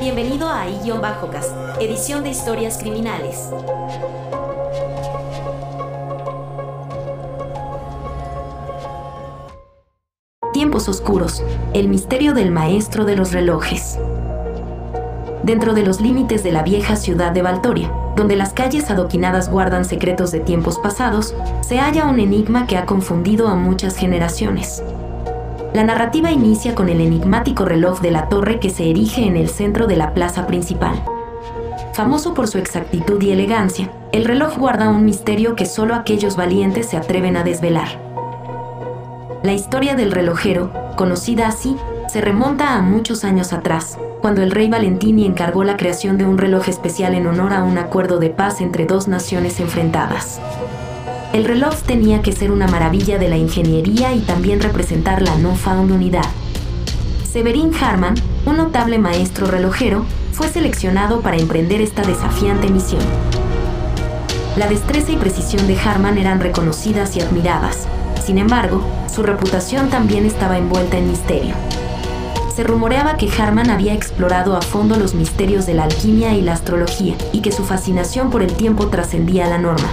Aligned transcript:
Bienvenido 0.00 0.48
a 0.48 0.66
I-Bajocas, 0.66 1.54
edición 1.78 2.24
de 2.24 2.30
historias 2.30 2.78
criminales. 2.78 3.50
Tiempos 10.54 10.88
oscuros, 10.88 11.44
el 11.74 11.88
misterio 11.88 12.32
del 12.32 12.50
maestro 12.50 13.04
de 13.04 13.14
los 13.14 13.32
relojes. 13.32 13.98
Dentro 15.42 15.74
de 15.74 15.82
los 15.82 16.00
límites 16.00 16.42
de 16.42 16.52
la 16.52 16.62
vieja 16.62 16.96
ciudad 16.96 17.32
de 17.32 17.42
Valtoria, 17.42 17.92
donde 18.16 18.36
las 18.36 18.54
calles 18.54 18.90
adoquinadas 18.90 19.50
guardan 19.50 19.84
secretos 19.84 20.32
de 20.32 20.40
tiempos 20.40 20.78
pasados, 20.78 21.34
se 21.60 21.78
halla 21.78 22.06
un 22.06 22.20
enigma 22.20 22.66
que 22.66 22.78
ha 22.78 22.86
confundido 22.86 23.48
a 23.48 23.54
muchas 23.54 23.96
generaciones. 23.96 24.82
La 25.72 25.84
narrativa 25.84 26.32
inicia 26.32 26.74
con 26.74 26.88
el 26.88 27.00
enigmático 27.00 27.64
reloj 27.64 28.00
de 28.00 28.10
la 28.10 28.28
torre 28.28 28.58
que 28.58 28.70
se 28.70 28.90
erige 28.90 29.24
en 29.24 29.36
el 29.36 29.48
centro 29.48 29.86
de 29.86 29.96
la 29.96 30.14
plaza 30.14 30.48
principal. 30.48 31.00
Famoso 31.94 32.34
por 32.34 32.48
su 32.48 32.58
exactitud 32.58 33.22
y 33.22 33.30
elegancia, 33.30 33.88
el 34.10 34.24
reloj 34.24 34.58
guarda 34.58 34.88
un 34.88 35.04
misterio 35.04 35.54
que 35.54 35.66
solo 35.66 35.94
aquellos 35.94 36.36
valientes 36.36 36.86
se 36.86 36.96
atreven 36.96 37.36
a 37.36 37.44
desvelar. 37.44 37.88
La 39.44 39.52
historia 39.52 39.94
del 39.94 40.10
relojero, 40.10 40.72
conocida 40.96 41.46
así, 41.46 41.76
se 42.08 42.20
remonta 42.20 42.74
a 42.74 42.82
muchos 42.82 43.22
años 43.22 43.52
atrás, 43.52 43.96
cuando 44.20 44.42
el 44.42 44.50
rey 44.50 44.68
Valentini 44.68 45.24
encargó 45.24 45.62
la 45.62 45.76
creación 45.76 46.18
de 46.18 46.24
un 46.24 46.36
reloj 46.36 46.68
especial 46.68 47.14
en 47.14 47.28
honor 47.28 47.52
a 47.52 47.62
un 47.62 47.78
acuerdo 47.78 48.18
de 48.18 48.30
paz 48.30 48.60
entre 48.60 48.86
dos 48.86 49.06
naciones 49.06 49.60
enfrentadas. 49.60 50.40
El 51.32 51.44
reloj 51.44 51.76
tenía 51.86 52.22
que 52.22 52.32
ser 52.32 52.50
una 52.50 52.66
maravilla 52.66 53.16
de 53.16 53.28
la 53.28 53.36
ingeniería 53.36 54.12
y 54.12 54.18
también 54.18 54.60
representar 54.60 55.22
la 55.22 55.36
no 55.36 55.54
found 55.54 55.92
unidad. 55.92 56.24
Severin 57.22 57.70
Harman, 57.80 58.14
un 58.46 58.56
notable 58.56 58.98
maestro 58.98 59.46
relojero, 59.46 60.04
fue 60.32 60.48
seleccionado 60.48 61.20
para 61.20 61.36
emprender 61.36 61.80
esta 61.80 62.02
desafiante 62.02 62.68
misión. 62.68 63.02
La 64.56 64.66
destreza 64.66 65.12
y 65.12 65.16
precisión 65.16 65.68
de 65.68 65.78
Harman 65.78 66.18
eran 66.18 66.40
reconocidas 66.40 67.16
y 67.16 67.20
admiradas. 67.20 67.86
Sin 68.20 68.38
embargo, 68.38 68.82
su 69.08 69.22
reputación 69.22 69.88
también 69.88 70.26
estaba 70.26 70.58
envuelta 70.58 70.98
en 70.98 71.08
misterio. 71.08 71.54
Se 72.52 72.64
rumoreaba 72.64 73.16
que 73.16 73.30
Harman 73.30 73.70
había 73.70 73.94
explorado 73.94 74.56
a 74.56 74.62
fondo 74.62 74.96
los 74.96 75.14
misterios 75.14 75.64
de 75.64 75.74
la 75.74 75.84
alquimia 75.84 76.34
y 76.34 76.42
la 76.42 76.54
astrología, 76.54 77.14
y 77.32 77.40
que 77.40 77.52
su 77.52 77.62
fascinación 77.62 78.30
por 78.30 78.42
el 78.42 78.52
tiempo 78.52 78.88
trascendía 78.88 79.46
la 79.46 79.58
norma. 79.58 79.88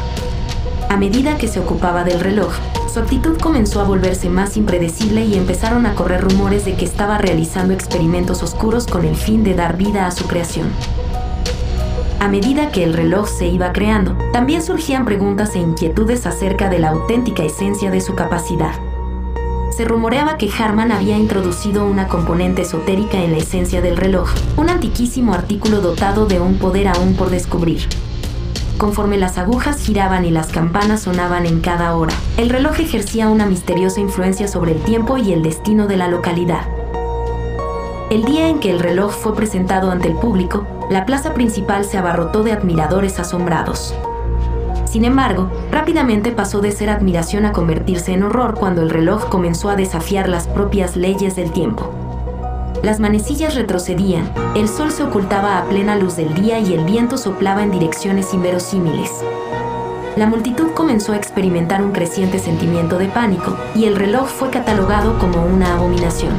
A 0.89 0.95
medida 0.95 1.37
que 1.37 1.49
se 1.49 1.59
ocupaba 1.59 2.05
del 2.05 2.21
reloj, 2.21 2.53
su 2.91 2.99
actitud 2.99 3.37
comenzó 3.37 3.81
a 3.81 3.83
volverse 3.83 4.29
más 4.29 4.55
impredecible 4.55 5.25
y 5.25 5.35
empezaron 5.35 5.85
a 5.85 5.93
correr 5.95 6.21
rumores 6.21 6.63
de 6.63 6.75
que 6.75 6.85
estaba 6.85 7.17
realizando 7.17 7.73
experimentos 7.73 8.41
oscuros 8.41 8.87
con 8.87 9.03
el 9.03 9.15
fin 9.15 9.43
de 9.43 9.53
dar 9.53 9.75
vida 9.75 10.07
a 10.07 10.11
su 10.11 10.25
creación. 10.27 10.69
A 12.21 12.29
medida 12.29 12.71
que 12.71 12.85
el 12.85 12.93
reloj 12.93 13.27
se 13.27 13.47
iba 13.47 13.73
creando, 13.73 14.17
también 14.31 14.63
surgían 14.63 15.03
preguntas 15.03 15.55
e 15.55 15.59
inquietudes 15.59 16.25
acerca 16.25 16.69
de 16.69 16.79
la 16.79 16.89
auténtica 16.89 17.43
esencia 17.43 17.91
de 17.91 17.99
su 17.99 18.15
capacidad. 18.15 18.73
Se 19.75 19.83
rumoreaba 19.83 20.37
que 20.37 20.49
Harman 20.49 20.93
había 20.93 21.17
introducido 21.17 21.85
una 21.85 22.07
componente 22.07 22.61
esotérica 22.61 23.21
en 23.21 23.33
la 23.33 23.37
esencia 23.37 23.81
del 23.81 23.97
reloj, 23.97 24.29
un 24.55 24.69
antiquísimo 24.69 25.33
artículo 25.33 25.81
dotado 25.81 26.25
de 26.25 26.39
un 26.39 26.57
poder 26.57 26.87
aún 26.87 27.13
por 27.13 27.29
descubrir, 27.29 27.87
conforme 28.77 29.17
las 29.17 29.37
agujas 29.37 29.79
giraban 29.79 30.25
y 30.25 30.31
las 30.31 30.47
campanas 30.47 31.01
sonaban 31.01 31.45
en 31.45 31.61
cada 31.61 31.95
hora. 31.95 32.13
El 32.37 32.49
reloj 32.49 32.79
ejercía 32.79 33.29
una 33.29 33.45
misteriosa 33.45 33.99
influencia 33.99 34.47
sobre 34.47 34.73
el 34.73 34.81
tiempo 34.81 35.17
y 35.17 35.33
el 35.33 35.43
destino 35.43 35.87
de 35.87 35.97
la 35.97 36.07
localidad. 36.07 36.67
El 38.09 38.23
día 38.23 38.47
en 38.47 38.59
que 38.59 38.69
el 38.69 38.79
reloj 38.79 39.11
fue 39.11 39.35
presentado 39.35 39.91
ante 39.91 40.07
el 40.07 40.15
público, 40.15 40.65
la 40.89 41.05
plaza 41.05 41.33
principal 41.33 41.83
se 41.83 41.97
abarrotó 41.97 42.43
de 42.43 42.53
admiradores 42.53 43.19
asombrados. 43.19 43.93
Sin 44.85 45.03
embargo, 45.03 45.51
rápidamente 45.71 46.31
pasó 46.31 46.61
de 46.61 46.71
ser 46.71 46.89
admiración 46.89 47.45
a 47.45 47.51
convertirse 47.51 48.13
en 48.13 48.23
horror 48.23 48.55
cuando 48.57 48.81
el 48.81 48.89
reloj 48.89 49.27
comenzó 49.27 49.69
a 49.69 49.75
desafiar 49.75 50.29
las 50.29 50.47
propias 50.47 50.95
leyes 50.95 51.35
del 51.35 51.51
tiempo. 51.51 52.06
Las 52.83 52.99
manecillas 52.99 53.55
retrocedían, 53.55 54.31
el 54.55 54.69
sol 54.69 54.91
se 54.91 55.03
ocultaba 55.03 55.57
a 55.57 55.65
plena 55.65 55.95
luz 55.95 56.15
del 56.15 56.33
día 56.33 56.59
y 56.59 56.73
el 56.73 56.85
viento 56.85 57.17
soplaba 57.17 57.63
en 57.63 57.71
direcciones 57.71 58.33
inverosímiles. 58.33 59.11
La 60.15 60.27
multitud 60.27 60.71
comenzó 60.73 61.13
a 61.13 61.17
experimentar 61.17 61.81
un 61.81 61.91
creciente 61.91 62.39
sentimiento 62.39 62.97
de 62.97 63.07
pánico 63.07 63.57
y 63.75 63.85
el 63.85 63.95
reloj 63.95 64.27
fue 64.27 64.49
catalogado 64.49 65.17
como 65.19 65.43
una 65.43 65.75
abominación. 65.75 66.33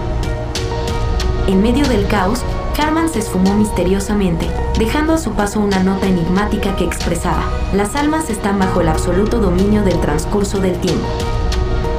En 1.49 1.63
medio 1.63 1.87
del 1.89 2.07
caos, 2.07 2.43
Carman 2.77 3.09
se 3.09 3.19
esfumó 3.19 3.55
misteriosamente, 3.55 4.47
dejando 4.79 5.15
a 5.15 5.19
su 5.19 5.33
paso 5.33 5.59
una 5.59 5.83
nota 5.83 6.07
enigmática 6.07 6.77
que 6.77 6.85
expresaba, 6.85 7.43
las 7.73 7.97
almas 7.97 8.31
están 8.31 8.59
bajo 8.59 8.81
el 8.81 8.89
absoluto 8.89 9.41
dominio 9.41 9.83
del 9.83 10.01
transcurso 10.01 10.61
del 10.61 10.79
tiempo. 10.79 11.07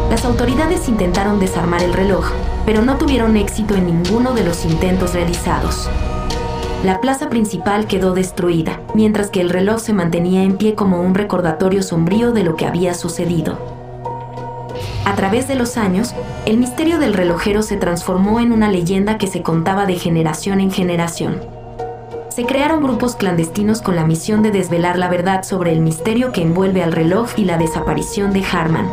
Las 0.10 0.26
autoridades 0.26 0.90
intentaron 0.90 1.40
desarmar 1.40 1.84
el 1.84 1.94
reloj, 1.94 2.32
pero 2.66 2.82
no 2.82 2.98
tuvieron 2.98 3.38
éxito 3.38 3.76
en 3.76 3.86
ninguno 3.86 4.34
de 4.34 4.44
los 4.44 4.66
intentos 4.66 5.14
realizados. 5.14 5.88
La 6.84 7.00
plaza 7.00 7.30
principal 7.30 7.86
quedó 7.86 8.14
destruida, 8.14 8.80
mientras 8.96 9.30
que 9.30 9.42
el 9.42 9.50
reloj 9.50 9.80
se 9.80 9.94
mantenía 9.94 10.44
en 10.44 10.58
pie 10.58 10.74
como 10.74 11.02
un 11.02 11.14
recordatorio 11.14 11.84
sombrío 11.84 12.32
de 12.32 12.44
lo 12.44 12.56
que 12.56 12.66
había 12.66 12.94
sucedido. 12.96 13.60
A 15.06 15.14
través 15.16 15.48
de 15.48 15.56
los 15.56 15.78
años, 15.78 16.16
el 16.46 16.58
misterio 16.58 16.98
del 16.98 17.14
relojero 17.14 17.62
se 17.62 17.78
transformó 17.78 18.40
en 18.40 18.52
una 18.52 18.72
leyenda 18.72 19.18
que 19.18 19.28
se 19.28 19.44
contaba 19.44 19.86
de 19.86 19.96
generación 19.96 20.60
en 20.60 20.72
generación. 20.72 21.42
Se 22.30 22.46
crearon 22.46 22.82
grupos 22.82 23.16
clandestinos 23.16 23.82
con 23.82 23.96
la 23.96 24.06
misión 24.06 24.42
de 24.42 24.52
desvelar 24.52 24.98
la 24.98 25.10
verdad 25.10 25.44
sobre 25.44 25.74
el 25.74 25.82
misterio 25.82 26.32
que 26.32 26.42
envuelve 26.42 26.82
al 26.82 26.94
reloj 26.94 27.30
y 27.38 27.44
la 27.44 27.58
desaparición 27.58 28.32
de 28.34 28.44
Harman. 28.50 28.90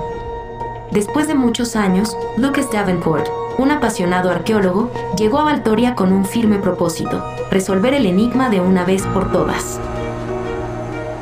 Después 0.97 1.29
de 1.29 1.35
muchos 1.35 1.77
años, 1.77 2.17
Lucas 2.39 2.71
Davenport, 2.73 3.29
un 3.59 3.71
apasionado 3.71 4.31
arqueólogo, 4.31 4.91
llegó 5.15 5.41
a 5.41 5.45
Valtoria 5.45 5.95
con 5.95 6.11
un 6.11 6.25
firme 6.25 6.57
propósito, 6.57 7.23
resolver 7.51 7.93
el 7.93 8.07
enigma 8.07 8.49
de 8.49 8.63
una 8.63 8.83
vez 8.87 9.03
por 9.09 9.31
todas. 9.31 9.79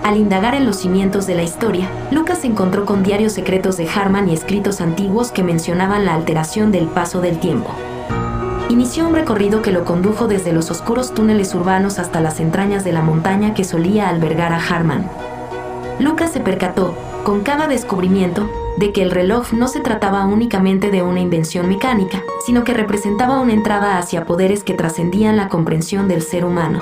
Al 0.05 0.17
indagar 0.17 0.55
en 0.55 0.65
los 0.65 0.77
cimientos 0.77 1.27
de 1.27 1.35
la 1.35 1.43
historia, 1.43 1.89
Lucas 2.13 2.43
se 2.43 2.47
encontró 2.47 2.87
con 2.87 3.03
diarios 3.03 3.33
secretos 3.33 3.77
de 3.77 3.89
Harman 3.89 4.29
y 4.29 4.35
escritos 4.35 4.81
antiguos 4.81 5.33
que 5.33 5.43
mencionaban 5.43 6.05
la 6.05 6.15
alteración 6.15 6.71
del 6.71 6.87
paso 6.87 7.21
del 7.21 7.41
tiempo. 7.41 7.71
Inició 8.69 9.09
un 9.09 9.17
recorrido 9.17 9.61
que 9.61 9.73
lo 9.73 9.85
condujo 9.85 10.29
desde 10.29 10.53
los 10.53 10.71
oscuros 10.71 11.15
túneles 11.15 11.53
urbanos 11.53 11.99
hasta 11.99 12.21
las 12.21 12.39
entrañas 12.39 12.85
de 12.85 12.93
la 12.93 13.03
montaña 13.03 13.55
que 13.55 13.65
solía 13.65 14.09
albergar 14.09 14.53
a 14.53 14.65
Harman. 14.65 15.11
Lucas 15.99 16.31
se 16.31 16.39
percató, 16.39 16.95
con 17.25 17.41
cada 17.41 17.67
descubrimiento, 17.67 18.49
de 18.77 18.93
que 18.93 19.03
el 19.03 19.11
reloj 19.11 19.53
no 19.53 19.69
se 19.69 19.81
trataba 19.81 20.25
únicamente 20.27 20.91
de 20.91 21.03
una 21.03 21.21
invención 21.21 21.69
mecánica, 21.69 22.23
sino 22.45 22.65
que 22.65 22.75
representaba 22.75 23.41
una 23.41 23.53
entrada 23.53 23.99
hacia 23.99 24.25
poderes 24.25 24.65
que 24.65 24.75
trascendían 24.75 25.37
la 25.37 25.49
comprensión 25.49 26.09
del 26.09 26.23
ser 26.23 26.45
humano. 26.45 26.81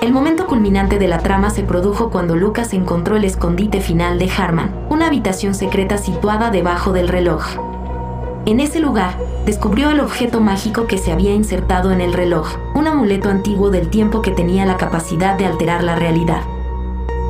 El 0.00 0.12
momento 0.12 0.46
culminante 0.46 0.98
de 0.98 1.08
la 1.08 1.18
trama 1.18 1.50
se 1.50 1.64
produjo 1.64 2.10
cuando 2.10 2.36
Lucas 2.36 2.72
encontró 2.72 3.16
el 3.16 3.24
escondite 3.24 3.80
final 3.80 4.18
de 4.18 4.30
Harman, 4.30 4.72
una 4.88 5.08
habitación 5.08 5.54
secreta 5.54 5.98
situada 5.98 6.50
debajo 6.50 6.92
del 6.92 7.08
reloj. 7.08 7.44
En 8.46 8.60
ese 8.60 8.80
lugar, 8.80 9.18
descubrió 9.44 9.90
el 9.90 10.00
objeto 10.00 10.40
mágico 10.40 10.86
que 10.86 10.98
se 10.98 11.12
había 11.12 11.34
insertado 11.34 11.90
en 11.90 12.00
el 12.00 12.12
reloj, 12.12 12.46
un 12.74 12.86
amuleto 12.86 13.28
antiguo 13.28 13.70
del 13.70 13.90
tiempo 13.90 14.22
que 14.22 14.30
tenía 14.30 14.64
la 14.64 14.76
capacidad 14.76 15.36
de 15.36 15.46
alterar 15.46 15.82
la 15.82 15.96
realidad. 15.96 16.42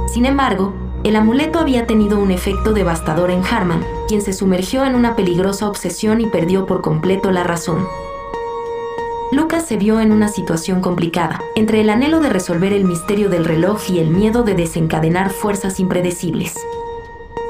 Sin 0.07 0.27
embargo, 0.27 0.75
el 1.09 1.17
amuleto 1.17 1.59
había 1.59 1.87
tenido 1.87 2.19
un 2.19 2.31
efecto 2.31 2.75
devastador 2.75 3.31
en 3.31 3.43
Harman, 3.43 3.83
quien 4.09 4.21
se 4.21 4.35
sumergió 4.35 4.85
en 4.85 4.95
una 4.95 5.17
peligrosa 5.17 5.67
obsesión 5.67 6.21
y 6.21 6.27
perdió 6.27 6.67
por 6.67 6.83
completo 6.83 7.31
la 7.31 7.45
razón. 7.45 7.87
Lucas 9.33 9.65
se 9.65 9.79
vio 9.79 10.01
en 10.01 10.13
una 10.13 10.29
situación 10.29 10.83
complicada, 10.83 11.41
entre 11.55 11.81
el 11.81 11.89
anhelo 11.89 12.21
de 12.21 12.29
resolver 12.29 12.75
el 12.75 12.85
misterio 12.85 13.31
del 13.31 13.47
reloj 13.47 13.89
y 13.89 14.01
el 14.01 14.11
miedo 14.11 14.43
de 14.43 14.55
desencadenar 14.55 15.31
fuerzas 15.31 15.81
impredecibles. 15.81 16.55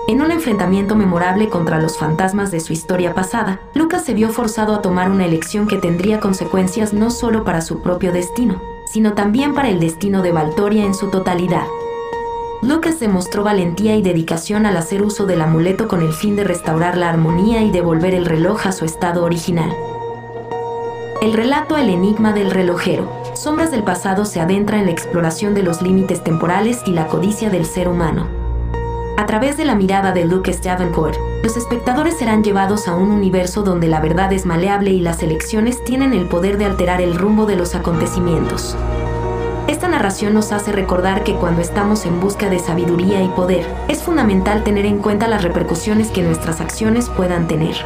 En 0.06 0.22
un 0.22 0.30
enfrentamiento 0.30 0.94
memorable 0.94 1.48
contra 1.48 1.80
los 1.80 1.98
fantasmas 1.98 2.52
de 2.52 2.60
su 2.60 2.72
historia 2.72 3.12
pasada, 3.12 3.60
Lucas 3.74 4.04
se 4.04 4.14
vio 4.14 4.30
forzado 4.30 4.74
a 4.74 4.82
tomar 4.82 5.10
una 5.10 5.26
elección 5.26 5.66
que 5.66 5.78
tendría 5.78 6.20
consecuencias 6.20 6.92
no 6.92 7.10
solo 7.10 7.42
para 7.42 7.60
su 7.60 7.82
propio 7.82 8.12
destino, 8.12 8.62
sino 8.86 9.14
también 9.14 9.52
para 9.52 9.68
el 9.68 9.80
destino 9.80 10.22
de 10.22 10.30
Valtoria 10.30 10.84
en 10.84 10.94
su 10.94 11.10
totalidad. 11.10 11.66
Lucas 12.60 12.98
demostró 12.98 13.44
valentía 13.44 13.94
y 13.94 14.02
dedicación 14.02 14.66
al 14.66 14.76
hacer 14.76 15.02
uso 15.02 15.26
del 15.26 15.42
amuleto 15.42 15.86
con 15.86 16.02
el 16.02 16.12
fin 16.12 16.34
de 16.34 16.42
restaurar 16.42 16.96
la 16.96 17.08
armonía 17.08 17.62
y 17.62 17.70
devolver 17.70 18.14
el 18.14 18.26
reloj 18.26 18.66
a 18.66 18.72
su 18.72 18.84
estado 18.84 19.24
original. 19.24 19.72
El 21.22 21.34
relato 21.34 21.76
El 21.76 21.88
enigma 21.88 22.32
del 22.32 22.50
relojero. 22.50 23.12
Sombras 23.34 23.70
del 23.70 23.84
pasado 23.84 24.24
se 24.24 24.40
adentra 24.40 24.80
en 24.80 24.86
la 24.86 24.90
exploración 24.90 25.54
de 25.54 25.62
los 25.62 25.82
límites 25.82 26.24
temporales 26.24 26.82
y 26.84 26.90
la 26.90 27.06
codicia 27.06 27.48
del 27.48 27.64
ser 27.64 27.88
humano. 27.88 28.26
A 29.16 29.26
través 29.26 29.56
de 29.56 29.64
la 29.64 29.76
mirada 29.76 30.10
de 30.10 30.24
Lucas 30.24 30.60
Davenport, 30.60 31.16
los 31.44 31.56
espectadores 31.56 32.18
serán 32.18 32.42
llevados 32.42 32.88
a 32.88 32.96
un 32.96 33.12
universo 33.12 33.62
donde 33.62 33.86
la 33.86 34.00
verdad 34.00 34.32
es 34.32 34.46
maleable 34.46 34.90
y 34.90 35.00
las 35.00 35.22
elecciones 35.22 35.82
tienen 35.84 36.12
el 36.12 36.28
poder 36.28 36.58
de 36.58 36.64
alterar 36.64 37.00
el 37.00 37.16
rumbo 37.16 37.46
de 37.46 37.54
los 37.54 37.76
acontecimientos. 37.76 38.76
Esta 39.68 39.86
narración 39.86 40.32
nos 40.32 40.50
hace 40.50 40.72
recordar 40.72 41.24
que 41.24 41.34
cuando 41.34 41.60
estamos 41.60 42.06
en 42.06 42.20
busca 42.20 42.48
de 42.48 42.58
sabiduría 42.58 43.22
y 43.22 43.28
poder, 43.28 43.66
es 43.88 44.02
fundamental 44.02 44.64
tener 44.64 44.86
en 44.86 45.02
cuenta 45.02 45.28
las 45.28 45.42
repercusiones 45.42 46.10
que 46.10 46.22
nuestras 46.22 46.62
acciones 46.62 47.10
puedan 47.10 47.46
tener. 47.48 47.76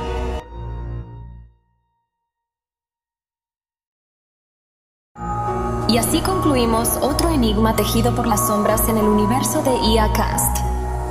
Y 5.89 5.99
así 5.99 6.21
concluimos 6.21 6.99
otro 7.03 7.31
enigma 7.31 7.75
tejido 7.75 8.15
por 8.15 8.29
las 8.29 8.47
sombras 8.47 8.89
en 8.89 8.99
el 8.99 9.05
universo 9.05 9.61
de 9.65 9.75
IA 9.75 10.13
Cast. 10.13 10.59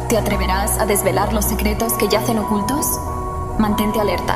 ¿Te 0.07 0.17
atreverás 0.17 0.79
a 0.79 0.85
desvelar 0.85 1.33
los 1.33 1.43
secretos 1.43 1.91
que 1.93 2.07
yacen 2.07 2.39
ocultos? 2.39 2.97
Mantente 3.59 3.99
alerta, 3.99 4.35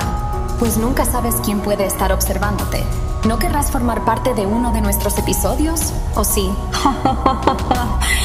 pues 0.59 0.77
nunca 0.77 1.05
sabes 1.05 1.35
quién 1.43 1.59
puede 1.59 1.85
estar 1.85 2.11
observándote. 2.11 2.83
¿No 3.27 3.39
querrás 3.39 3.71
formar 3.71 4.05
parte 4.05 4.33
de 4.33 4.45
uno 4.45 4.71
de 4.71 4.81
nuestros 4.81 5.17
episodios? 5.17 5.93
¿O 6.15 6.23
sí? 6.23 6.49